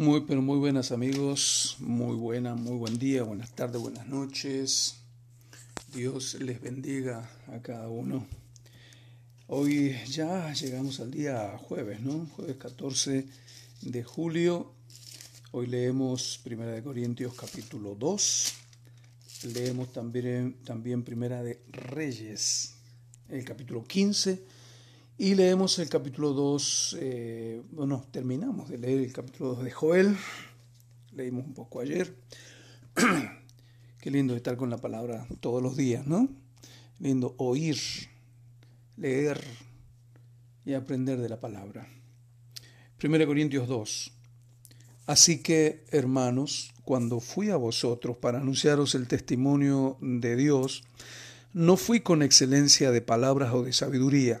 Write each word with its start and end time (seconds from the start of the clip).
Muy, 0.00 0.22
pero 0.22 0.40
muy 0.40 0.56
buenas 0.56 0.92
amigos, 0.92 1.76
muy 1.78 2.16
buena, 2.16 2.54
muy 2.54 2.78
buen 2.78 2.98
día, 2.98 3.22
buenas 3.22 3.50
tardes, 3.50 3.82
buenas 3.82 4.06
noches. 4.06 4.94
Dios 5.92 6.38
les 6.40 6.58
bendiga 6.58 7.30
a 7.48 7.60
cada 7.60 7.86
uno. 7.90 8.26
Hoy 9.46 9.94
ya 10.08 10.54
llegamos 10.54 11.00
al 11.00 11.10
día 11.10 11.58
jueves, 11.58 12.00
¿no? 12.00 12.24
Jueves 12.34 12.56
14 12.56 13.26
de 13.82 14.02
julio. 14.02 14.72
Hoy 15.50 15.66
leemos 15.66 16.40
Primera 16.42 16.72
de 16.72 16.82
Corintios 16.82 17.34
capítulo 17.34 17.94
2. 17.94 18.54
Leemos 19.52 19.92
también, 19.92 20.64
también 20.64 21.02
Primera 21.02 21.42
de 21.42 21.60
Reyes, 21.72 22.72
el 23.28 23.44
capítulo 23.44 23.84
15 23.84 24.59
y 25.20 25.34
leemos 25.34 25.78
el 25.78 25.90
capítulo 25.90 26.32
2, 26.32 26.96
eh, 26.98 27.62
bueno, 27.72 28.06
terminamos 28.10 28.70
de 28.70 28.78
leer 28.78 29.00
el 29.00 29.12
capítulo 29.12 29.50
2 29.50 29.64
de 29.64 29.70
Joel, 29.70 30.16
leímos 31.12 31.44
un 31.44 31.52
poco 31.52 31.80
ayer. 31.80 32.16
Qué 34.00 34.10
lindo 34.10 34.34
estar 34.34 34.56
con 34.56 34.70
la 34.70 34.78
palabra 34.78 35.26
todos 35.40 35.62
los 35.62 35.76
días, 35.76 36.06
¿no? 36.06 36.30
Lindo 37.00 37.34
oír, 37.36 37.76
leer 38.96 39.44
y 40.64 40.72
aprender 40.72 41.20
de 41.20 41.28
la 41.28 41.38
palabra. 41.38 41.86
1 43.04 43.26
Corintios 43.26 43.68
2. 43.68 44.12
Así 45.04 45.42
que, 45.42 45.84
hermanos, 45.90 46.72
cuando 46.82 47.20
fui 47.20 47.50
a 47.50 47.56
vosotros 47.56 48.16
para 48.16 48.38
anunciaros 48.38 48.94
el 48.94 49.06
testimonio 49.06 49.98
de 50.00 50.34
Dios, 50.36 50.82
no 51.52 51.76
fui 51.76 52.00
con 52.00 52.22
excelencia 52.22 52.90
de 52.90 53.02
palabras 53.02 53.52
o 53.52 53.62
de 53.62 53.74
sabiduría 53.74 54.40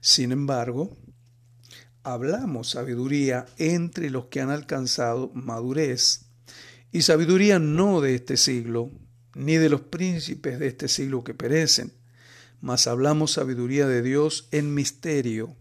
Sin 0.00 0.32
embargo, 0.32 0.96
hablamos 2.02 2.70
sabiduría 2.70 3.46
entre 3.58 4.10
los 4.10 4.26
que 4.26 4.40
han 4.40 4.50
alcanzado 4.50 5.30
madurez, 5.34 6.26
y 6.92 7.02
sabiduría 7.02 7.58
no 7.58 8.00
de 8.00 8.14
este 8.14 8.36
siglo, 8.36 8.90
ni 9.34 9.56
de 9.56 9.68
los 9.68 9.82
príncipes 9.82 10.58
de 10.58 10.68
este 10.68 10.88
siglo 10.88 11.24
que 11.24 11.34
perecen, 11.34 11.92
mas 12.60 12.86
hablamos 12.86 13.32
sabiduría 13.32 13.86
de 13.86 14.02
Dios 14.02 14.48
en 14.50 14.72
misterio, 14.72 15.56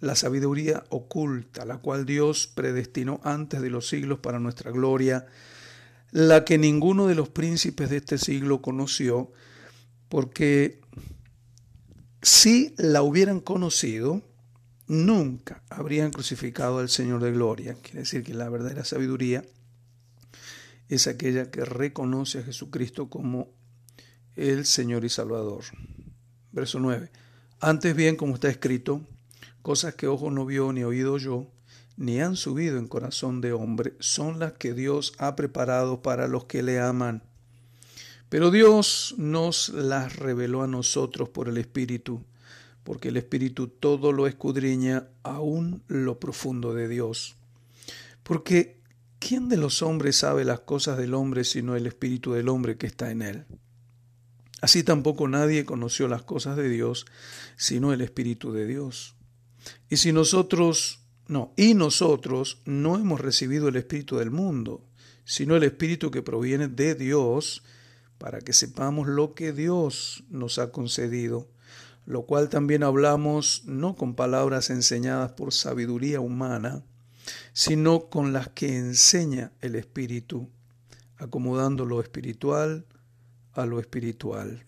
la 0.00 0.14
sabiduría 0.14 0.84
oculta, 0.88 1.64
la 1.66 1.78
cual 1.78 2.06
Dios 2.06 2.46
predestinó 2.46 3.20
antes 3.22 3.60
de 3.60 3.70
los 3.70 3.88
siglos 3.88 4.20
para 4.20 4.38
nuestra 4.38 4.70
gloria, 4.70 5.26
la 6.10 6.44
que 6.44 6.56
ninguno 6.56 7.06
de 7.06 7.14
los 7.14 7.28
príncipes 7.28 7.90
de 7.90 7.98
este 7.98 8.16
siglo 8.16 8.62
conoció, 8.62 9.30
porque 10.08 10.79
si 12.22 12.74
la 12.76 13.02
hubieran 13.02 13.40
conocido, 13.40 14.22
nunca 14.86 15.62
habrían 15.70 16.10
crucificado 16.10 16.78
al 16.78 16.88
Señor 16.88 17.22
de 17.22 17.32
Gloria. 17.32 17.76
Quiere 17.80 18.00
decir 18.00 18.22
que 18.22 18.34
la 18.34 18.48
verdadera 18.48 18.84
sabiduría 18.84 19.44
es 20.88 21.06
aquella 21.06 21.50
que 21.50 21.64
reconoce 21.64 22.40
a 22.40 22.42
Jesucristo 22.42 23.08
como 23.08 23.48
el 24.34 24.66
Señor 24.66 25.04
y 25.04 25.08
Salvador. 25.08 25.64
Verso 26.52 26.80
9. 26.80 27.10
Antes 27.60 27.94
bien, 27.94 28.16
como 28.16 28.34
está 28.34 28.48
escrito, 28.48 29.06
cosas 29.62 29.94
que 29.94 30.08
ojo 30.08 30.30
no 30.30 30.44
vio 30.46 30.72
ni 30.72 30.82
oído 30.82 31.18
yo, 31.18 31.46
ni 31.96 32.20
han 32.20 32.36
subido 32.36 32.78
en 32.78 32.88
corazón 32.88 33.40
de 33.40 33.52
hombre, 33.52 33.94
son 34.00 34.38
las 34.38 34.54
que 34.54 34.72
Dios 34.72 35.12
ha 35.18 35.36
preparado 35.36 36.02
para 36.02 36.26
los 36.26 36.46
que 36.46 36.62
le 36.62 36.80
aman. 36.80 37.22
Pero 38.30 38.52
Dios 38.52 39.16
nos 39.18 39.70
las 39.70 40.16
reveló 40.16 40.62
a 40.62 40.68
nosotros 40.68 41.28
por 41.28 41.48
el 41.48 41.58
Espíritu, 41.58 42.24
porque 42.84 43.08
el 43.08 43.16
Espíritu 43.16 43.66
todo 43.66 44.12
lo 44.12 44.28
escudriña, 44.28 45.08
aún 45.24 45.82
lo 45.88 46.20
profundo 46.20 46.72
de 46.72 46.86
Dios. 46.86 47.36
Porque 48.22 48.78
¿quién 49.18 49.48
de 49.48 49.56
los 49.56 49.82
hombres 49.82 50.16
sabe 50.16 50.44
las 50.44 50.60
cosas 50.60 50.96
del 50.96 51.14
hombre 51.14 51.42
sino 51.42 51.74
el 51.74 51.88
Espíritu 51.88 52.32
del 52.32 52.48
hombre 52.48 52.76
que 52.76 52.86
está 52.86 53.10
en 53.10 53.22
él? 53.22 53.44
Así 54.60 54.84
tampoco 54.84 55.26
nadie 55.26 55.64
conoció 55.64 56.06
las 56.06 56.22
cosas 56.22 56.56
de 56.56 56.68
Dios 56.68 57.06
sino 57.56 57.92
el 57.92 58.00
Espíritu 58.00 58.52
de 58.52 58.64
Dios. 58.64 59.16
Y 59.88 59.96
si 59.96 60.12
nosotros, 60.12 61.00
no, 61.26 61.52
y 61.56 61.74
nosotros 61.74 62.62
no 62.64 62.94
hemos 62.94 63.20
recibido 63.20 63.66
el 63.66 63.74
Espíritu 63.74 64.18
del 64.18 64.30
mundo, 64.30 64.86
sino 65.24 65.56
el 65.56 65.64
Espíritu 65.64 66.12
que 66.12 66.22
proviene 66.22 66.68
de 66.68 66.94
Dios, 66.94 67.64
para 68.20 68.42
que 68.42 68.52
sepamos 68.52 69.08
lo 69.08 69.32
que 69.32 69.54
Dios 69.54 70.24
nos 70.28 70.58
ha 70.58 70.70
concedido, 70.70 71.48
lo 72.04 72.26
cual 72.26 72.50
también 72.50 72.82
hablamos 72.82 73.62
no 73.64 73.96
con 73.96 74.14
palabras 74.14 74.68
enseñadas 74.68 75.32
por 75.32 75.54
sabiduría 75.54 76.20
humana, 76.20 76.84
sino 77.54 78.10
con 78.10 78.34
las 78.34 78.50
que 78.50 78.76
enseña 78.76 79.52
el 79.62 79.74
Espíritu, 79.74 80.50
acomodando 81.16 81.86
lo 81.86 82.02
espiritual 82.02 82.84
a 83.54 83.64
lo 83.64 83.80
espiritual. 83.80 84.66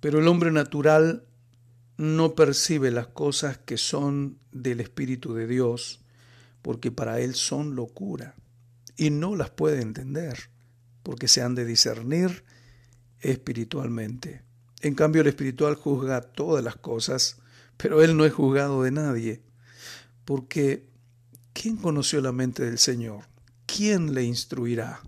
Pero 0.00 0.20
el 0.20 0.26
hombre 0.26 0.50
natural 0.50 1.26
no 1.98 2.34
percibe 2.34 2.90
las 2.90 3.08
cosas 3.08 3.58
que 3.58 3.76
son 3.76 4.38
del 4.50 4.80
Espíritu 4.80 5.34
de 5.34 5.46
Dios, 5.46 6.00
porque 6.62 6.90
para 6.90 7.20
él 7.20 7.34
son 7.34 7.76
locura, 7.76 8.34
y 8.96 9.10
no 9.10 9.36
las 9.36 9.50
puede 9.50 9.82
entender 9.82 10.48
porque 11.06 11.28
se 11.28 11.40
han 11.40 11.54
de 11.54 11.64
discernir 11.64 12.42
espiritualmente. 13.30 14.42
En 14.80 14.94
cambio, 14.94 15.22
el 15.22 15.28
espiritual 15.28 15.74
juzga 15.74 16.20
todas 16.20 16.62
las 16.62 16.76
cosas, 16.76 17.38
pero 17.76 18.02
él 18.02 18.16
no 18.16 18.24
es 18.24 18.32
juzgado 18.32 18.82
de 18.82 18.90
nadie, 18.90 19.42
porque 20.24 20.88
¿quién 21.52 21.76
conoció 21.76 22.20
la 22.20 22.32
mente 22.32 22.64
del 22.64 22.78
Señor? 22.78 23.24
¿Quién 23.66 24.14
le 24.14 24.22
instruirá? 24.22 25.00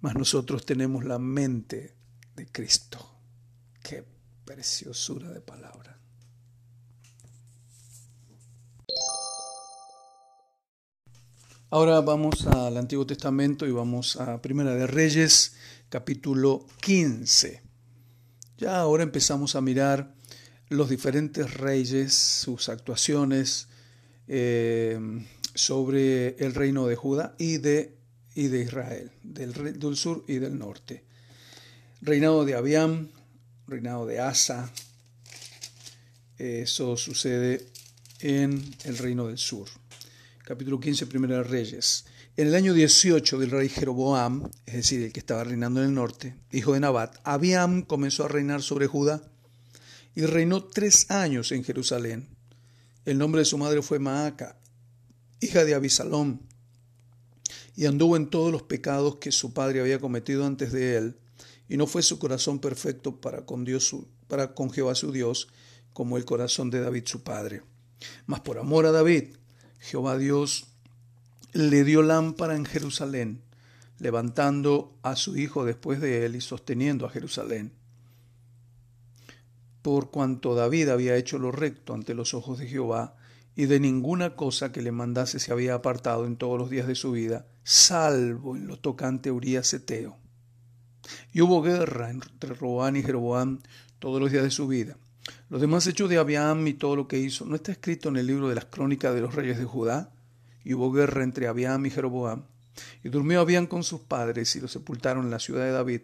Mas 0.00 0.14
nosotros 0.14 0.66
tenemos 0.66 1.04
la 1.04 1.18
mente 1.18 1.94
de 2.36 2.46
Cristo. 2.46 2.98
Qué 3.82 4.04
preciosura 4.44 5.30
de 5.30 5.40
palabra. 5.40 5.93
Ahora 11.74 12.00
vamos 12.02 12.46
al 12.46 12.76
Antiguo 12.76 13.04
Testamento 13.04 13.66
y 13.66 13.72
vamos 13.72 14.14
a 14.14 14.40
Primera 14.40 14.76
de 14.76 14.86
Reyes, 14.86 15.56
capítulo 15.88 16.68
15. 16.80 17.62
Ya 18.58 18.78
ahora 18.78 19.02
empezamos 19.02 19.56
a 19.56 19.60
mirar 19.60 20.14
los 20.68 20.88
diferentes 20.88 21.54
reyes, 21.54 22.14
sus 22.14 22.68
actuaciones 22.68 23.66
eh, 24.28 25.00
sobre 25.52 26.36
el 26.36 26.54
reino 26.54 26.86
de 26.86 26.94
Judá 26.94 27.34
y 27.40 27.56
de, 27.56 27.98
Israel, 28.36 29.10
del, 29.24 29.76
del, 29.76 29.96
sur 29.96 30.24
y 30.28 30.34
del 30.34 30.56
norte. 30.56 31.02
Reinado 32.02 32.44
de 32.44 32.54
Abiam, 32.54 33.08
reinado 33.66 34.06
de 34.06 34.20
Asa, 34.20 34.70
eso 36.38 36.96
sucede 36.96 37.66
en 38.20 38.62
el 38.84 38.96
reino 38.96 39.26
del 39.26 39.38
sur 39.38 39.68
capítulo 40.44 40.78
15, 40.78 41.06
Primera 41.06 41.38
de 41.38 41.42
Reyes. 41.42 42.04
En 42.36 42.48
el 42.48 42.54
año 42.54 42.74
18 42.74 43.38
del 43.38 43.50
rey 43.50 43.70
Jeroboam, 43.70 44.50
es 44.66 44.74
decir, 44.74 45.02
el 45.02 45.10
que 45.10 45.20
estaba 45.20 45.42
reinando 45.42 45.80
en 45.80 45.88
el 45.88 45.94
norte, 45.94 46.36
hijo 46.52 46.74
de 46.74 46.80
Nabat, 46.80 47.16
Abiam 47.24 47.80
comenzó 47.80 48.26
a 48.26 48.28
reinar 48.28 48.60
sobre 48.60 48.86
Judá 48.86 49.22
y 50.14 50.26
reinó 50.26 50.62
tres 50.62 51.10
años 51.10 51.50
en 51.50 51.64
Jerusalén. 51.64 52.28
El 53.06 53.16
nombre 53.16 53.38
de 53.38 53.46
su 53.46 53.56
madre 53.56 53.80
fue 53.80 53.98
Maaca, 53.98 54.58
hija 55.40 55.64
de 55.64 55.74
Abisalom, 55.74 56.40
y 57.74 57.86
anduvo 57.86 58.14
en 58.18 58.28
todos 58.28 58.52
los 58.52 58.64
pecados 58.64 59.16
que 59.16 59.32
su 59.32 59.54
padre 59.54 59.80
había 59.80 59.98
cometido 59.98 60.44
antes 60.44 60.72
de 60.72 60.98
él, 60.98 61.16
y 61.70 61.78
no 61.78 61.86
fue 61.86 62.02
su 62.02 62.18
corazón 62.18 62.58
perfecto 62.58 63.18
para 63.18 63.46
con, 63.46 63.64
Dios, 63.64 63.96
para 64.28 64.54
con 64.54 64.70
Jehová 64.70 64.94
su 64.94 65.10
Dios, 65.10 65.48
como 65.94 66.18
el 66.18 66.26
corazón 66.26 66.68
de 66.68 66.80
David 66.80 67.04
su 67.06 67.22
padre. 67.22 67.62
Mas 68.26 68.40
por 68.40 68.58
amor 68.58 68.84
a 68.84 68.92
David, 68.92 69.36
Jehová 69.84 70.16
Dios 70.16 70.68
le 71.52 71.84
dio 71.84 72.00
lámpara 72.00 72.56
en 72.56 72.64
Jerusalén, 72.64 73.42
levantando 73.98 74.96
a 75.02 75.14
su 75.14 75.36
hijo 75.36 75.66
después 75.66 76.00
de 76.00 76.24
él 76.24 76.36
y 76.36 76.40
sosteniendo 76.40 77.04
a 77.04 77.10
Jerusalén. 77.10 77.70
por 79.82 80.10
cuanto 80.10 80.54
David 80.54 80.88
había 80.88 81.16
hecho 81.16 81.38
lo 81.38 81.52
recto 81.52 81.92
ante 81.92 82.14
los 82.14 82.32
ojos 82.32 82.58
de 82.58 82.66
Jehová, 82.66 83.16
y 83.54 83.66
de 83.66 83.78
ninguna 83.78 84.34
cosa 84.36 84.72
que 84.72 84.80
le 84.80 84.90
mandase 84.90 85.38
se 85.38 85.52
había 85.52 85.74
apartado 85.74 86.24
en 86.24 86.36
todos 86.36 86.58
los 86.58 86.70
días 86.70 86.86
de 86.86 86.94
su 86.94 87.12
vida, 87.12 87.46
salvo 87.62 88.56
en 88.56 88.66
lo 88.66 88.78
tocante 88.78 89.28
a 89.28 89.76
Eteo. 89.76 90.16
Y 91.34 91.42
hubo 91.42 91.60
guerra 91.60 92.08
entre 92.08 92.54
Roán 92.54 92.96
y 92.96 93.02
Jeroboam 93.02 93.60
todos 93.98 94.18
los 94.18 94.32
días 94.32 94.44
de 94.44 94.50
su 94.50 94.66
vida. 94.66 94.96
Los 95.48 95.60
demás 95.60 95.86
hechos 95.86 96.10
de 96.10 96.18
Abiam 96.18 96.66
y 96.66 96.74
todo 96.74 96.96
lo 96.96 97.08
que 97.08 97.18
hizo, 97.18 97.46
¿no 97.46 97.56
está 97.56 97.72
escrito 97.72 98.08
en 98.08 98.16
el 98.16 98.26
libro 98.26 98.48
de 98.48 98.54
las 98.54 98.66
crónicas 98.66 99.14
de 99.14 99.20
los 99.20 99.34
reyes 99.34 99.58
de 99.58 99.64
Judá? 99.64 100.12
Y 100.64 100.74
hubo 100.74 100.92
guerra 100.92 101.22
entre 101.22 101.46
Abiam 101.46 101.84
y 101.86 101.90
Jeroboam. 101.90 102.44
Y 103.02 103.08
durmió 103.08 103.40
Abiam 103.40 103.66
con 103.66 103.84
sus 103.84 104.00
padres 104.00 104.54
y 104.56 104.60
lo 104.60 104.68
sepultaron 104.68 105.24
en 105.26 105.30
la 105.30 105.38
ciudad 105.38 105.64
de 105.64 105.72
David. 105.72 106.00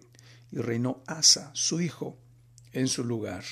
Y 0.53 0.59
reinó 0.59 1.03
Asa, 1.07 1.51
su 1.55 1.81
hijo, 1.81 2.19
en 2.73 2.89
su 2.89 3.05
lugar. 3.05 3.45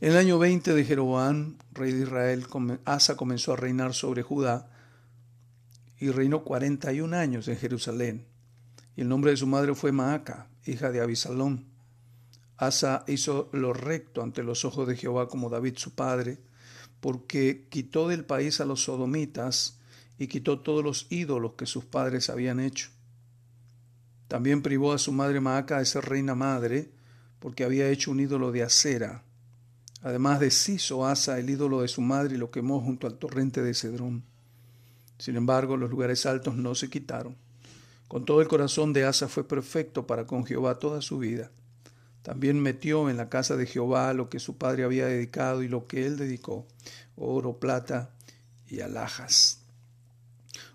En 0.00 0.10
el 0.10 0.16
año 0.16 0.38
20 0.38 0.74
de 0.74 0.84
Jeroboam, 0.84 1.56
rey 1.72 1.92
de 1.92 2.02
Israel, 2.02 2.46
Asa 2.84 3.16
comenzó 3.16 3.52
a 3.52 3.56
reinar 3.56 3.94
sobre 3.94 4.22
Judá 4.22 4.68
y 5.98 6.10
reinó 6.10 6.42
41 6.44 7.16
años 7.16 7.48
en 7.48 7.56
Jerusalén. 7.56 8.26
Y 8.96 9.02
el 9.02 9.08
nombre 9.08 9.30
de 9.30 9.36
su 9.36 9.46
madre 9.46 9.74
fue 9.74 9.92
Maaca, 9.92 10.48
hija 10.66 10.90
de 10.90 11.00
Abisalón. 11.00 11.71
Asa 12.66 13.04
hizo 13.08 13.48
lo 13.52 13.72
recto 13.72 14.22
ante 14.22 14.44
los 14.44 14.64
ojos 14.64 14.86
de 14.86 14.96
Jehová 14.96 15.28
como 15.28 15.50
David 15.50 15.76
su 15.76 15.94
padre, 15.94 16.38
porque 17.00 17.66
quitó 17.68 18.06
del 18.06 18.24
país 18.24 18.60
a 18.60 18.64
los 18.64 18.84
sodomitas 18.84 19.80
y 20.16 20.28
quitó 20.28 20.60
todos 20.60 20.84
los 20.84 21.08
ídolos 21.10 21.54
que 21.54 21.66
sus 21.66 21.84
padres 21.84 22.30
habían 22.30 22.60
hecho. 22.60 22.90
También 24.28 24.62
privó 24.62 24.92
a 24.92 24.98
su 24.98 25.10
madre 25.10 25.40
Maaca 25.40 25.78
de 25.78 25.86
ser 25.86 26.04
reina 26.04 26.36
madre, 26.36 26.92
porque 27.40 27.64
había 27.64 27.88
hecho 27.88 28.12
un 28.12 28.20
ídolo 28.20 28.52
de 28.52 28.62
acera. 28.62 29.24
Además 30.00 30.38
deshizo 30.38 31.04
Asa 31.04 31.40
el 31.40 31.50
ídolo 31.50 31.82
de 31.82 31.88
su 31.88 32.00
madre 32.00 32.36
y 32.36 32.38
lo 32.38 32.52
quemó 32.52 32.80
junto 32.80 33.08
al 33.08 33.18
torrente 33.18 33.62
de 33.62 33.74
Cedrón. 33.74 34.22
Sin 35.18 35.34
embargo, 35.34 35.76
los 35.76 35.90
lugares 35.90 36.26
altos 36.26 36.54
no 36.54 36.76
se 36.76 36.88
quitaron. 36.88 37.36
Con 38.06 38.24
todo 38.24 38.40
el 38.40 38.46
corazón 38.46 38.92
de 38.92 39.04
Asa 39.04 39.26
fue 39.26 39.46
perfecto 39.48 40.06
para 40.06 40.26
con 40.26 40.44
Jehová 40.44 40.78
toda 40.78 41.02
su 41.02 41.18
vida. 41.18 41.50
También 42.22 42.60
metió 42.60 43.10
en 43.10 43.16
la 43.16 43.28
casa 43.28 43.56
de 43.56 43.66
Jehová 43.66 44.12
lo 44.14 44.30
que 44.30 44.38
su 44.38 44.56
padre 44.56 44.84
había 44.84 45.06
dedicado 45.06 45.62
y 45.62 45.68
lo 45.68 45.86
que 45.86 46.06
él 46.06 46.16
dedicó, 46.16 46.66
oro, 47.16 47.58
plata 47.58 48.10
y 48.68 48.80
alhajas. 48.80 49.58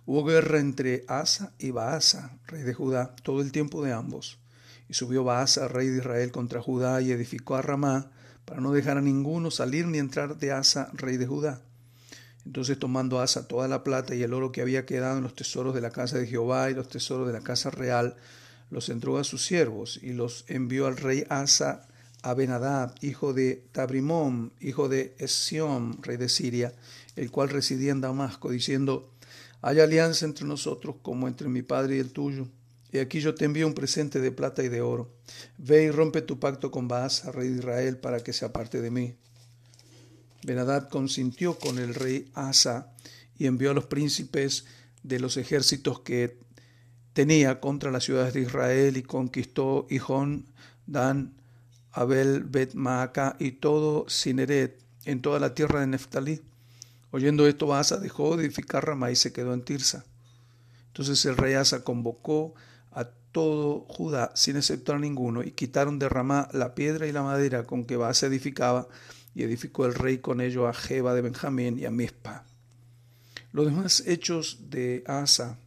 Hubo 0.05 0.23
guerra 0.23 0.59
entre 0.59 1.03
Asa 1.07 1.53
y 1.57 1.71
Baasa, 1.71 2.38
rey 2.47 2.63
de 2.63 2.73
Judá, 2.73 3.15
todo 3.23 3.41
el 3.41 3.51
tiempo 3.51 3.83
de 3.83 3.91
ambos. 3.91 4.39
Y 4.89 4.94
subió 4.94 5.23
Baasa, 5.23 5.67
rey 5.67 5.88
de 5.88 5.97
Israel, 5.97 6.31
contra 6.31 6.61
Judá 6.61 7.01
y 7.01 7.11
edificó 7.11 7.55
a 7.55 7.61
Ramá, 7.61 8.11
para 8.45 8.61
no 8.61 8.71
dejar 8.71 8.97
a 8.97 9.01
ninguno 9.01 9.51
salir 9.51 9.85
ni 9.88 9.97
entrar 9.97 10.38
de 10.38 10.53
Asa, 10.53 10.89
rey 10.94 11.17
de 11.17 11.27
Judá. 11.27 11.61
Entonces 12.45 12.79
tomando 12.79 13.19
Asa 13.19 13.49
toda 13.49 13.67
la 13.67 13.83
plata 13.83 14.15
y 14.15 14.23
el 14.23 14.33
oro 14.33 14.53
que 14.53 14.61
había 14.61 14.85
quedado 14.85 15.17
en 15.17 15.23
los 15.23 15.35
tesoros 15.35 15.75
de 15.75 15.81
la 15.81 15.91
casa 15.91 16.17
de 16.17 16.27
Jehová 16.27 16.69
y 16.69 16.73
los 16.73 16.88
tesoros 16.88 17.27
de 17.27 17.33
la 17.33 17.41
casa 17.41 17.69
real, 17.69 18.15
los 18.69 18.89
entregó 18.89 19.17
a 19.17 19.23
sus 19.23 19.45
siervos 19.45 19.99
y 20.01 20.13
los 20.13 20.45
envió 20.47 20.87
al 20.87 20.97
rey 20.97 21.25
Asa 21.29 21.87
a 22.21 22.33
Benadab, 22.33 22.93
hijo 23.01 23.33
de 23.33 23.63
Tabrimón, 23.71 24.51
hijo 24.59 24.89
de 24.89 25.15
Esión, 25.17 26.01
rey 26.01 26.17
de 26.17 26.29
Siria, 26.29 26.73
el 27.15 27.31
cual 27.31 27.49
residía 27.49 27.91
en 27.91 28.01
Damasco, 28.01 28.51
diciendo, 28.51 29.11
hay 29.61 29.79
alianza 29.79 30.25
entre 30.25 30.45
nosotros 30.45 30.97
como 31.01 31.27
entre 31.27 31.47
mi 31.47 31.61
padre 31.61 31.97
y 31.97 31.99
el 31.99 32.11
tuyo. 32.11 32.47
Y 32.91 32.99
aquí 32.99 33.19
yo 33.19 33.35
te 33.35 33.45
envío 33.45 33.67
un 33.67 33.73
presente 33.73 34.19
de 34.19 34.31
plata 34.31 34.63
y 34.63 34.69
de 34.69 34.81
oro. 34.81 35.11
Ve 35.57 35.83
y 35.83 35.91
rompe 35.91 36.21
tu 36.21 36.39
pacto 36.39 36.71
con 36.71 36.87
Baasa, 36.87 37.31
rey 37.31 37.49
de 37.49 37.59
Israel, 37.59 37.97
para 37.97 38.21
que 38.21 38.33
se 38.33 38.45
aparte 38.45 38.81
de 38.81 38.91
mí. 38.91 39.15
Benadad 40.43 40.89
consintió 40.89 41.57
con 41.59 41.79
el 41.79 41.95
rey 41.95 42.31
Asa 42.33 42.93
y 43.37 43.47
envió 43.47 43.71
a 43.71 43.73
los 43.73 43.85
príncipes 43.85 44.65
de 45.03 45.19
los 45.19 45.37
ejércitos 45.37 45.99
que 45.99 46.37
tenía 47.17 47.59
contra 47.59 47.89
las 47.89 48.03
ciudades 48.03 48.35
de 48.35 48.41
Israel 48.41 48.95
y 48.95 49.01
conquistó 49.01 49.87
Hijón, 49.89 50.45
Dan, 50.85 51.33
Abel, 51.91 52.43
Bet 52.43 52.75
Maaca 52.75 53.35
y 53.39 53.53
todo 53.53 54.07
Sineret 54.07 54.79
en 55.03 55.23
toda 55.23 55.39
la 55.39 55.55
tierra 55.55 55.79
de 55.79 55.87
Neftalí. 55.87 56.43
Oyendo 57.09 57.47
esto, 57.47 57.73
Asa 57.73 57.97
dejó 57.97 58.37
de 58.37 58.45
edificar 58.45 58.85
Ramá 58.85 59.09
y 59.09 59.15
se 59.15 59.33
quedó 59.33 59.55
en 59.55 59.63
Tirsa. 59.63 60.05
Entonces 60.89 61.25
el 61.25 61.37
rey 61.37 61.55
Asa 61.55 61.83
convocó 61.83 62.53
a 62.91 63.05
todo 63.31 63.87
Judá 63.89 64.31
sin 64.35 64.55
exceptuar 64.55 64.99
ninguno 64.99 65.41
y 65.41 65.49
quitaron 65.49 65.97
de 65.97 66.09
Ramá 66.09 66.49
la 66.53 66.75
piedra 66.75 67.07
y 67.07 67.11
la 67.11 67.23
madera 67.23 67.63
con 67.63 67.85
que 67.85 67.97
Baasa 67.97 68.27
edificaba 68.27 68.87
y 69.33 69.41
edificó 69.41 69.87
el 69.87 69.95
rey 69.95 70.19
con 70.19 70.39
ello 70.39 70.67
a 70.67 70.73
Jeba 70.75 71.15
de 71.15 71.21
Benjamín 71.21 71.79
y 71.79 71.85
a 71.85 71.89
Mispa. 71.89 72.45
Los 73.53 73.65
demás 73.65 74.03
hechos 74.05 74.69
de 74.69 75.03
Asa, 75.07 75.57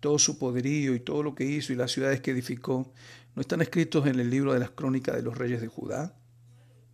todo 0.00 0.18
su 0.18 0.38
poderío 0.38 0.94
y 0.94 1.00
todo 1.00 1.22
lo 1.22 1.34
que 1.34 1.44
hizo 1.44 1.72
y 1.72 1.76
las 1.76 1.92
ciudades 1.92 2.20
que 2.20 2.32
edificó, 2.32 2.92
no 3.34 3.42
están 3.42 3.62
escritos 3.62 4.06
en 4.06 4.18
el 4.18 4.30
libro 4.30 4.52
de 4.52 4.60
las 4.60 4.70
crónicas 4.70 5.14
de 5.14 5.22
los 5.22 5.38
reyes 5.38 5.60
de 5.60 5.68
Judá. 5.68 6.16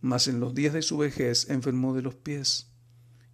Mas 0.01 0.27
en 0.27 0.39
los 0.39 0.53
días 0.53 0.73
de 0.73 0.81
su 0.81 0.97
vejez 0.97 1.49
enfermó 1.49 1.95
de 1.95 2.03
los 2.03 2.15
pies. 2.15 2.67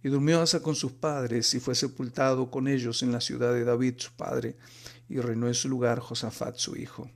Y 0.02 0.08
durmió 0.08 0.40
Asa 0.40 0.60
con 0.60 0.74
sus 0.74 0.92
padres 0.92 1.52
y 1.54 1.60
fue 1.60 1.74
sepultado 1.74 2.50
con 2.50 2.68
ellos 2.68 3.02
en 3.02 3.12
la 3.12 3.20
ciudad 3.20 3.52
de 3.52 3.64
David 3.64 3.94
su 3.98 4.12
padre, 4.12 4.56
y 5.08 5.20
reinó 5.20 5.48
en 5.48 5.54
su 5.54 5.68
lugar 5.68 5.98
Josafat 5.98 6.56
su 6.56 6.76
hijo. 6.76 7.10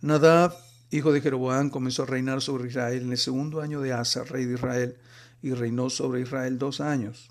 Nadab 0.00 0.54
hijo 0.96 1.12
de 1.12 1.20
Jeroboam, 1.20 1.70
comenzó 1.70 2.04
a 2.04 2.06
reinar 2.06 2.40
sobre 2.40 2.68
Israel 2.68 3.02
en 3.02 3.12
el 3.12 3.18
segundo 3.18 3.60
año 3.60 3.80
de 3.80 3.92
Asa, 3.92 4.24
rey 4.24 4.44
de 4.44 4.54
Israel, 4.54 4.96
y 5.42 5.52
reinó 5.52 5.90
sobre 5.90 6.20
Israel 6.20 6.58
dos 6.58 6.80
años. 6.80 7.30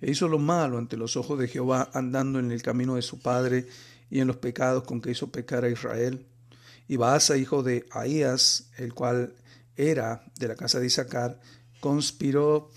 E 0.00 0.10
hizo 0.10 0.28
lo 0.28 0.38
malo 0.38 0.78
ante 0.78 0.96
los 0.96 1.16
ojos 1.16 1.38
de 1.38 1.48
Jehová, 1.48 1.90
andando 1.92 2.38
en 2.38 2.50
el 2.50 2.62
camino 2.62 2.94
de 2.94 3.02
su 3.02 3.18
padre 3.18 3.66
y 4.10 4.20
en 4.20 4.26
los 4.26 4.36
pecados 4.36 4.84
con 4.84 5.00
que 5.00 5.10
hizo 5.10 5.30
pecar 5.30 5.64
a 5.64 5.70
Israel. 5.70 6.26
Y 6.86 6.96
Baasa, 6.96 7.36
hijo 7.36 7.62
de 7.62 7.86
Ahías, 7.90 8.70
el 8.78 8.94
cual 8.94 9.34
era 9.76 10.24
de 10.38 10.48
la 10.48 10.56
casa 10.56 10.80
de 10.80 10.86
Isaacar, 10.86 11.40
conspiró 11.80 12.70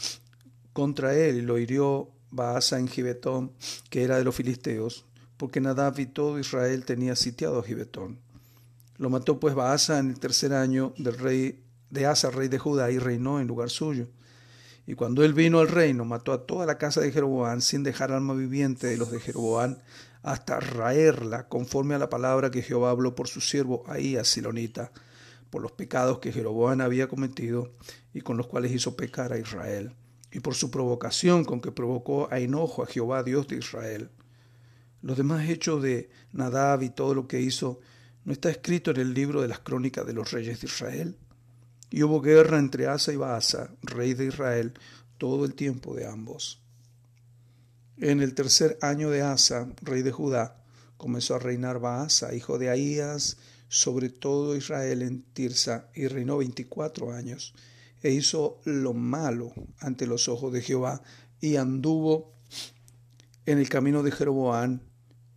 contra 0.73 1.15
él 1.15 1.37
y 1.37 1.41
lo 1.41 1.57
hirió 1.57 2.11
Baasa 2.29 2.79
en 2.79 2.87
Gibetón, 2.87 3.51
que 3.89 4.03
era 4.03 4.17
de 4.17 4.23
los 4.23 4.35
filisteos, 4.35 5.05
porque 5.37 5.61
Nadab 5.61 5.99
y 5.99 6.05
todo 6.05 6.39
Israel 6.39 6.85
tenía 6.85 7.15
sitiado 7.15 7.59
a 7.59 7.63
Gibetón. 7.63 8.19
Lo 8.97 9.09
mató 9.09 9.39
pues 9.39 9.55
Baasa 9.55 9.99
en 9.99 10.09
el 10.09 10.19
tercer 10.19 10.53
año 10.53 10.93
del 10.97 11.17
rey 11.17 11.63
de 11.89 12.05
Asa, 12.05 12.29
rey 12.29 12.47
de 12.47 12.59
Judá, 12.59 12.91
y 12.91 12.99
reinó 12.99 13.39
en 13.39 13.47
lugar 13.47 13.69
suyo. 13.69 14.07
Y 14.85 14.95
cuando 14.95 15.23
él 15.23 15.33
vino 15.33 15.59
al 15.59 15.67
reino, 15.67 16.05
mató 16.05 16.33
a 16.33 16.45
toda 16.45 16.65
la 16.65 16.77
casa 16.77 17.01
de 17.01 17.11
Jeroboam, 17.11 17.61
sin 17.61 17.83
dejar 17.83 18.11
alma 18.11 18.33
viviente 18.33 18.87
de 18.87 18.97
los 18.97 19.11
de 19.11 19.19
Jeroboam, 19.19 19.77
hasta 20.23 20.59
raerla, 20.59 21.47
conforme 21.47 21.95
a 21.95 21.99
la 21.99 22.09
palabra 22.09 22.51
que 22.51 22.61
Jehová 22.61 22.89
habló 22.89 23.15
por 23.15 23.27
su 23.27 23.41
siervo 23.41 23.83
Ahías 23.87 24.27
Silonita, 24.27 24.91
por 25.49 25.61
los 25.61 25.71
pecados 25.71 26.19
que 26.19 26.31
Jeroboam 26.31 26.81
había 26.81 27.07
cometido 27.07 27.73
y 28.13 28.21
con 28.21 28.37
los 28.37 28.47
cuales 28.47 28.71
hizo 28.71 28.95
pecar 28.95 29.33
a 29.33 29.39
Israel, 29.39 29.95
y 30.31 30.39
por 30.39 30.55
su 30.55 30.71
provocación 30.71 31.45
con 31.45 31.61
que 31.61 31.71
provocó 31.71 32.27
a 32.31 32.39
enojo 32.39 32.83
a 32.83 32.87
Jehová, 32.87 33.23
Dios 33.23 33.47
de 33.47 33.57
Israel. 33.57 34.09
Los 35.01 35.17
demás 35.17 35.49
hechos 35.49 35.81
de 35.81 36.09
Nadab 36.31 36.83
y 36.83 36.89
todo 36.89 37.15
lo 37.15 37.27
que 37.27 37.41
hizo 37.41 37.79
¿No 38.23 38.33
está 38.33 38.51
escrito 38.51 38.91
en 38.91 38.97
el 38.97 39.13
libro 39.13 39.41
de 39.41 39.47
las 39.47 39.59
crónicas 39.59 40.05
de 40.05 40.13
los 40.13 40.31
reyes 40.31 40.61
de 40.61 40.67
Israel? 40.67 41.17
Y 41.91 42.03
hubo 42.03 42.21
guerra 42.21 42.57
entre 42.57 42.87
Asa 42.87 43.11
y 43.11 43.17
Baasa, 43.17 43.75
rey 43.83 44.13
de 44.13 44.25
Israel, 44.25 44.73
todo 45.17 45.45
el 45.45 45.53
tiempo 45.53 45.93
de 45.93 46.07
ambos. 46.07 46.63
En 47.97 48.21
el 48.21 48.33
tercer 48.33 48.79
año 48.81 49.09
de 49.09 49.21
Asa, 49.21 49.71
rey 49.81 50.01
de 50.01 50.11
Judá, 50.11 50.63
comenzó 50.97 51.35
a 51.35 51.39
reinar 51.39 51.79
Baasa, 51.79 52.33
hijo 52.33 52.57
de 52.57 52.69
Ahías, 52.69 53.37
sobre 53.67 54.09
todo 54.09 54.55
Israel 54.55 55.01
en 55.01 55.21
Tirsa, 55.21 55.89
y 55.93 56.07
reinó 56.07 56.37
veinticuatro 56.37 57.11
años, 57.11 57.53
e 58.01 58.11
hizo 58.11 58.61
lo 58.63 58.93
malo 58.93 59.53
ante 59.79 60.07
los 60.07 60.29
ojos 60.29 60.53
de 60.53 60.61
Jehová, 60.61 61.03
y 61.41 61.57
anduvo 61.57 62.33
en 63.45 63.57
el 63.59 63.67
camino 63.67 64.01
de 64.01 64.11
Jeroboam 64.11 64.79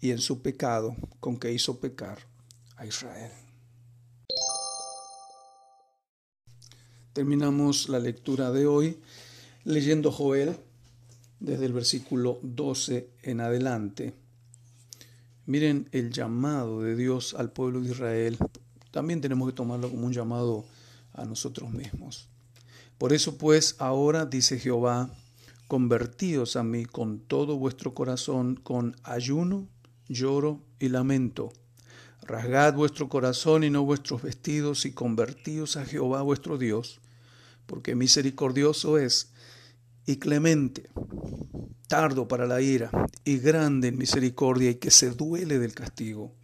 y 0.01 0.13
en 0.13 0.19
su 0.19 0.41
pecado 0.41 0.95
con 1.19 1.37
que 1.39 1.53
hizo 1.53 1.81
pecar 1.81 2.19
a 2.77 2.87
Israel. 2.87 3.33
Terminamos 7.15 7.89
la 7.89 8.01
lectura 8.01 8.51
de 8.51 8.67
hoy 8.67 8.99
leyendo 9.63 10.11
Joel 10.11 10.57
desde 11.39 11.67
el 11.67 11.73
versículo 11.73 12.41
12 12.43 13.09
en 13.23 13.41
adelante. 13.41 14.15
Miren 15.47 15.89
el 15.93 16.11
llamado 16.11 16.83
de 16.83 16.97
Dios 16.97 17.37
al 17.39 17.53
pueblo 17.53 17.81
de 17.81 17.93
Israel. 17.93 18.37
También 18.91 19.21
tenemos 19.21 19.49
que 19.49 19.55
tomarlo 19.55 19.91
como 19.91 20.07
un 20.07 20.13
llamado 20.13 20.65
a 21.13 21.25
nosotros 21.25 21.71
mismos. 21.71 22.27
Por 22.99 23.13
eso 23.13 23.39
pues 23.39 23.77
ahora 23.79 24.27
dice 24.27 24.59
Jehová, 24.59 25.09
convertíos 25.69 26.57
a 26.57 26.65
mí 26.65 26.85
con 26.85 27.21
todo 27.21 27.57
vuestro 27.59 27.95
corazón, 27.95 28.57
con 28.57 28.97
ayuno, 29.05 29.69
lloro 30.09 30.65
y 30.81 30.89
lamento 30.89 31.53
Rasgad 32.27 32.73
vuestro 32.75 33.11
corazón 33.11 33.65
y 33.65 33.71
no 33.71 33.85
vuestros 33.85 34.23
vestidos 34.23 34.87
y 34.87 34.93
convertíos 34.93 35.77
a 35.77 35.85
Jehová 35.85 36.23
vuestro 36.23 36.57
Dios, 36.57 37.01
porque 37.67 37.95
misericordioso 37.95 38.99
es 38.99 39.33
y 40.07 40.17
clemente, 40.17 40.91
tardo 41.89 42.29
para 42.29 42.47
la 42.47 42.61
ira 42.61 42.91
y 43.25 43.39
grande 43.39 43.89
en 43.89 43.99
misericordia 43.99 44.71
y 44.71 44.75
que 44.77 44.91
se 44.91 45.11
duele 45.11 45.59
del 45.59 45.75
castigo. 45.75 46.35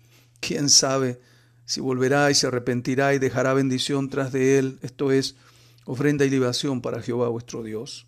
¿Quién 0.40 0.68
sabe 0.70 1.20
si 1.66 1.80
volverá 1.80 2.30
y 2.30 2.34
se 2.34 2.46
arrepentirá 2.46 3.14
y 3.14 3.18
dejará 3.18 3.52
bendición 3.52 4.08
tras 4.08 4.32
de 4.32 4.58
él? 4.58 4.78
Esto 4.82 5.12
es, 5.12 5.36
ofrenda 5.84 6.24
y 6.24 6.30
libación 6.30 6.80
para 6.80 7.02
Jehová 7.02 7.28
vuestro 7.28 7.62
Dios. 7.62 8.06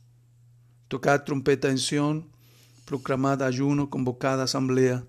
Tocad 0.88 1.24
trompeta 1.24 1.68
en 1.68 1.78
Sión, 1.78 2.30
proclamad 2.84 3.42
ayuno, 3.42 3.90
convocad 3.90 4.40
asamblea, 4.40 5.04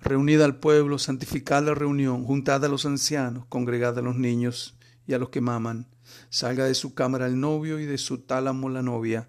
reunid 0.00 0.40
al 0.40 0.56
pueblo, 0.56 0.98
santificad 0.98 1.64
la 1.64 1.74
reunión, 1.74 2.24
juntad 2.24 2.64
a 2.64 2.68
los 2.68 2.86
ancianos, 2.86 3.46
congregad 3.48 3.98
a 3.98 4.02
los 4.02 4.16
niños 4.16 4.76
y 5.06 5.14
a 5.14 5.18
los 5.18 5.30
que 5.30 5.40
maman. 5.40 5.86
Salga 6.30 6.64
de 6.64 6.74
su 6.74 6.94
cámara 6.94 7.26
el 7.26 7.40
novio 7.40 7.78
y 7.78 7.86
de 7.86 7.98
su 7.98 8.18
tálamo 8.18 8.68
la 8.68 8.82
novia 8.82 9.28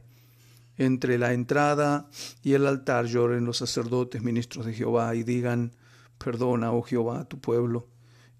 entre 0.79 1.17
la 1.17 1.33
entrada 1.33 2.09
y 2.41 2.53
el 2.53 2.65
altar 2.65 3.05
lloren 3.05 3.45
los 3.45 3.57
sacerdotes, 3.57 4.23
ministros 4.23 4.65
de 4.65 4.73
Jehová, 4.73 5.13
y 5.13 5.23
digan, 5.23 5.75
perdona, 6.17 6.71
oh 6.71 6.81
Jehová, 6.81 7.19
a 7.19 7.25
tu 7.25 7.39
pueblo, 7.39 7.89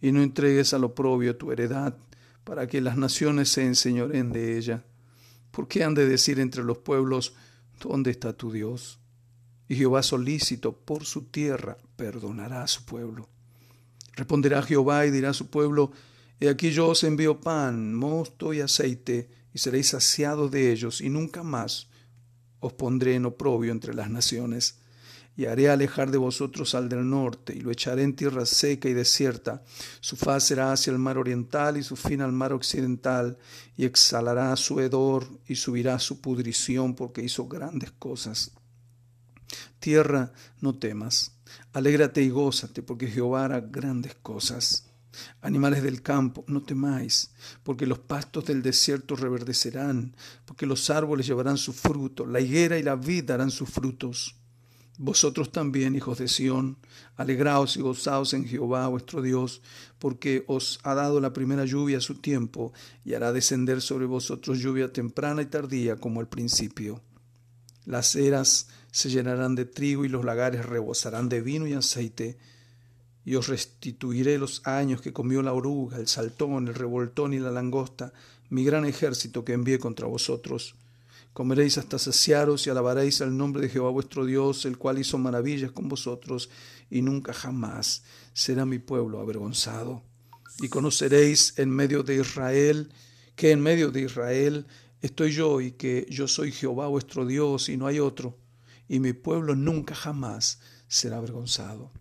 y 0.02 0.14
no 0.14 0.24
entregues 0.24 0.74
al 0.74 0.86
oprobio 0.86 1.36
tu 1.36 1.52
heredad, 1.52 1.98
para 2.46 2.66
que 2.66 2.80
las 2.80 2.98
naciones 2.98 3.50
se 3.50 3.66
enseñoren 3.66 4.32
de 4.32 4.58
ella. 4.58 4.86
¿Por 5.52 5.68
qué 5.68 5.84
han 5.84 5.94
de 5.94 6.08
decir 6.08 6.40
entre 6.40 6.64
los 6.64 6.78
pueblos, 6.78 7.36
¿dónde 7.82 8.10
está 8.10 8.32
tu 8.32 8.52
Dios? 8.54 9.00
Y 9.68 9.76
Jehová 9.76 10.02
solícito 10.02 10.72
por 10.72 11.04
su 11.04 11.24
tierra 11.24 11.78
perdonará 11.98 12.64
a 12.64 12.68
su 12.68 12.86
pueblo. 12.86 13.28
Responderá 14.14 14.64
Jehová 14.64 15.06
y 15.06 15.12
dirá 15.12 15.32
a 15.32 15.34
su 15.34 15.48
pueblo, 15.50 15.92
He 16.40 16.48
aquí 16.48 16.72
yo 16.72 16.88
os 16.88 17.04
envío 17.04 17.42
pan, 17.42 17.94
mosto 17.94 18.54
y 18.54 18.62
aceite, 18.62 19.30
y 19.54 19.60
seréis 19.60 19.90
saciados 19.90 20.50
de 20.52 20.72
ellos, 20.72 21.02
y 21.02 21.10
nunca 21.10 21.44
más 21.44 21.88
os 22.62 22.74
pondré 22.74 23.16
en 23.16 23.26
oprobio 23.26 23.72
entre 23.72 23.94
las 23.94 24.10
naciones, 24.10 24.80
y 25.36 25.46
haré 25.46 25.70
alejar 25.70 26.12
de 26.12 26.18
vosotros 26.18 26.76
al 26.76 26.90
del 26.90 27.10
norte, 27.10 27.54
y 27.56 27.62
lo 27.62 27.72
echaré 27.72 28.04
en 28.04 28.16
tierra 28.16 28.46
seca 28.46 28.90
y 28.90 28.94
desierta. 28.94 29.64
Su 30.02 30.16
faz 30.16 30.46
será 30.46 30.72
hacia 30.72 30.92
el 30.92 31.00
mar 31.00 31.18
oriental 31.18 31.78
y 31.78 31.84
su 31.84 31.96
fin 31.96 32.22
al 32.22 32.32
mar 32.32 32.54
occidental, 32.54 33.38
y 33.78 33.86
exhalará 33.86 34.56
su 34.56 34.80
hedor 34.80 35.28
y 35.48 35.56
subirá 35.56 36.00
su 36.00 36.22
pudrición, 36.22 36.96
porque 36.96 37.22
hizo 37.22 37.48
grandes 37.48 37.92
cosas. 37.92 38.52
Tierra, 39.80 40.34
no 40.60 40.76
temas, 40.76 41.32
alégrate 41.74 42.22
y 42.22 42.30
gózate, 42.30 42.84
porque 42.84 43.08
Jehová 43.08 43.46
hará 43.46 43.62
grandes 43.62 44.16
cosas. 44.16 44.89
Animales 45.42 45.84
del 45.84 46.02
campo, 46.02 46.44
no 46.48 46.62
temáis, 46.62 47.32
porque 47.64 47.88
los 47.88 48.00
pastos 48.00 48.46
del 48.46 48.62
desierto 48.62 49.16
reverdecerán, 49.16 50.16
porque 50.46 50.66
los 50.66 50.90
árboles 50.90 51.28
llevarán 51.28 51.58
su 51.58 51.74
fruto, 51.74 52.26
la 52.26 52.40
higuera 52.40 52.78
y 52.78 52.84
la 52.84 52.96
vid 52.96 53.26
darán 53.26 53.52
sus 53.52 53.70
frutos. 53.70 54.36
Vosotros 55.02 55.54
también, 55.54 55.96
hijos 55.96 56.18
de 56.18 56.28
Sión, 56.28 56.78
alegraos 57.16 57.78
y 57.78 57.82
gozaos 57.82 58.34
en 58.34 58.46
Jehová 58.46 58.86
vuestro 58.88 59.22
Dios, 59.22 59.62
porque 59.98 60.44
os 60.48 60.80
ha 60.84 60.94
dado 60.94 61.22
la 61.22 61.32
primera 61.32 61.64
lluvia 61.64 62.00
a 62.00 62.02
su 62.02 62.16
tiempo, 62.16 62.74
y 63.06 63.14
hará 63.14 63.32
descender 63.32 63.82
sobre 63.82 64.06
vosotros 64.06 64.60
lluvia 64.60 64.92
temprana 64.92 65.42
y 65.42 65.46
tardía 65.46 65.96
como 65.96 66.20
al 66.20 66.28
principio. 66.28 67.02
Las 67.86 68.16
eras 68.16 68.68
se 68.92 69.10
llenarán 69.10 69.56
de 69.56 69.64
trigo 69.64 70.04
y 70.04 70.10
los 70.10 70.26
lagares 70.26 70.66
rebosarán 70.66 71.30
de 71.30 71.42
vino 71.42 71.66
y 71.66 71.74
aceite, 71.74 72.38
y 73.26 73.36
os 73.36 73.48
restituiré 73.48 74.38
los 74.38 74.66
años 74.66 75.02
que 75.02 75.14
comió 75.14 75.42
la 75.42 75.54
oruga, 75.54 75.98
el 75.98 76.08
saltón, 76.08 76.68
el 76.68 76.76
revoltón 76.76 77.34
y 77.34 77.40
la 77.40 77.52
langosta, 77.52 78.14
mi 78.50 78.64
gran 78.64 78.86
ejército 78.86 79.46
que 79.46 79.54
envié 79.54 79.80
contra 79.80 80.08
vosotros. 80.08 80.76
Comeréis 81.34 81.78
hasta 81.78 82.00
saciaros 82.00 82.66
y 82.66 82.70
alabaréis 82.70 83.22
al 83.22 83.38
nombre 83.38 83.62
de 83.62 83.70
Jehová 83.70 83.92
vuestro 83.92 84.26
Dios, 84.26 84.66
el 84.66 84.78
cual 84.78 85.00
hizo 85.00 85.18
maravillas 85.18 85.72
con 85.72 85.88
vosotros, 85.88 86.50
y 86.90 87.02
nunca 87.02 87.34
jamás 87.34 88.04
será 88.34 88.66
mi 88.66 88.80
pueblo 88.80 89.20
avergonzado. 89.20 90.04
Y 90.60 90.70
conoceréis 90.70 91.54
en 91.58 91.70
medio 91.70 92.04
de 92.04 92.16
Israel 92.16 92.90
que 93.36 93.52
en 93.52 93.62
medio 93.62 93.92
de 93.92 94.02
Israel 94.02 94.66
estoy 95.02 95.32
yo 95.32 95.62
y 95.62 95.72
que 95.72 96.08
yo 96.10 96.28
soy 96.28 96.52
Jehová 96.52 96.88
vuestro 96.88 97.26
Dios 97.26 97.70
y 97.70 97.78
no 97.78 97.88
hay 97.88 98.00
otro, 98.00 98.38
y 98.90 99.00
mi 99.00 99.14
pueblo 99.14 99.56
nunca 99.56 99.96
jamás 99.96 100.60
será 100.88 101.18
avergonzado. 101.18 101.92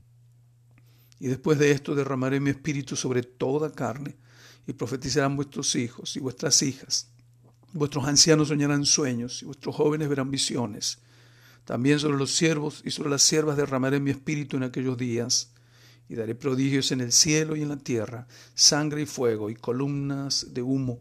Y 1.20 1.28
después 1.28 1.58
de 1.58 1.72
esto 1.72 1.94
derramaré 1.94 2.40
mi 2.40 2.50
espíritu 2.50 2.96
sobre 2.96 3.22
toda 3.22 3.72
carne, 3.72 4.16
y 4.66 4.74
profetizarán 4.74 5.34
vuestros 5.34 5.74
hijos 5.76 6.14
y 6.16 6.20
vuestras 6.20 6.62
hijas. 6.62 7.08
Vuestros 7.72 8.06
ancianos 8.06 8.48
soñarán 8.48 8.84
sueños, 8.84 9.42
y 9.42 9.46
vuestros 9.46 9.74
jóvenes 9.74 10.08
verán 10.08 10.30
visiones. 10.30 10.98
También 11.64 11.98
sobre 11.98 12.18
los 12.18 12.34
siervos 12.34 12.82
y 12.84 12.90
sobre 12.90 13.10
las 13.10 13.22
siervas 13.22 13.56
derramaré 13.56 13.98
mi 13.98 14.10
espíritu 14.10 14.56
en 14.56 14.62
aquellos 14.62 14.96
días, 14.96 15.52
y 16.08 16.14
daré 16.14 16.34
prodigios 16.34 16.92
en 16.92 17.00
el 17.00 17.12
cielo 17.12 17.56
y 17.56 17.62
en 17.62 17.68
la 17.68 17.76
tierra, 17.78 18.26
sangre 18.54 19.02
y 19.02 19.06
fuego 19.06 19.50
y 19.50 19.54
columnas 19.54 20.46
de 20.54 20.62
humo. 20.62 21.00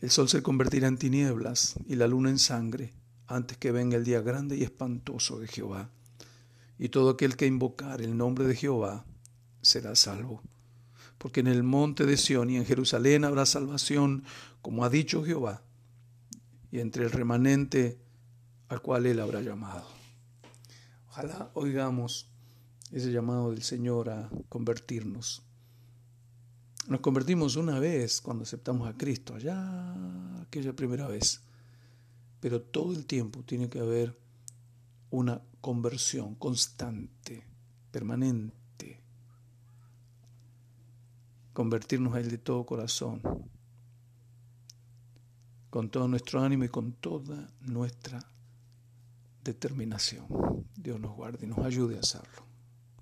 El 0.00 0.10
sol 0.10 0.28
se 0.28 0.42
convertirá 0.42 0.88
en 0.88 0.98
tinieblas 0.98 1.74
y 1.86 1.96
la 1.96 2.06
luna 2.06 2.30
en 2.30 2.38
sangre, 2.38 2.92
antes 3.26 3.56
que 3.56 3.72
venga 3.72 3.96
el 3.96 4.04
día 4.04 4.20
grande 4.20 4.56
y 4.56 4.62
espantoso 4.62 5.38
de 5.38 5.48
Jehová 5.48 5.90
y 6.78 6.88
todo 6.90 7.10
aquel 7.10 7.36
que 7.36 7.46
invocar 7.46 8.02
el 8.02 8.16
nombre 8.16 8.46
de 8.46 8.54
Jehová 8.54 9.04
será 9.62 9.94
salvo. 9.96 10.42
Porque 11.18 11.40
en 11.40 11.46
el 11.46 11.62
monte 11.62 12.04
de 12.04 12.16
Sión 12.16 12.50
y 12.50 12.56
en 12.56 12.66
Jerusalén 12.66 13.24
habrá 13.24 13.46
salvación, 13.46 14.24
como 14.60 14.84
ha 14.84 14.90
dicho 14.90 15.24
Jehová, 15.24 15.62
y 16.70 16.80
entre 16.80 17.04
el 17.04 17.10
remanente 17.10 17.98
al 18.68 18.82
cual 18.82 19.06
él 19.06 19.20
habrá 19.20 19.40
llamado. 19.40 19.86
Ojalá 21.08 21.50
oigamos 21.54 22.28
ese 22.92 23.10
llamado 23.10 23.50
del 23.50 23.62
Señor 23.62 24.10
a 24.10 24.28
convertirnos. 24.48 25.42
Nos 26.88 27.00
convertimos 27.00 27.56
una 27.56 27.80
vez 27.80 28.20
cuando 28.20 28.44
aceptamos 28.44 28.88
a 28.88 28.96
Cristo, 28.96 29.34
allá 29.34 29.94
aquella 30.42 30.74
primera 30.74 31.08
vez, 31.08 31.40
pero 32.38 32.60
todo 32.60 32.92
el 32.92 33.06
tiempo 33.06 33.42
tiene 33.42 33.68
que 33.68 33.80
haber 33.80 34.16
una 35.10 35.42
conversión 35.60 36.34
constante, 36.36 37.44
permanente. 37.90 39.02
Convertirnos 41.52 42.14
a 42.14 42.20
Él 42.20 42.30
de 42.30 42.38
todo 42.38 42.66
corazón, 42.66 43.22
con 45.70 45.90
todo 45.90 46.08
nuestro 46.08 46.40
ánimo 46.40 46.64
y 46.64 46.68
con 46.68 46.92
toda 46.92 47.50
nuestra 47.60 48.20
determinación. 49.42 50.26
Dios 50.74 51.00
nos 51.00 51.14
guarde 51.14 51.46
y 51.46 51.48
nos 51.48 51.58
ayude 51.58 51.96
a 51.96 52.00
hacerlo. 52.00 52.45